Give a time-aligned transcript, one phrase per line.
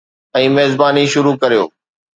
[0.39, 1.63] ۽ ميزباني شروع ڪريو.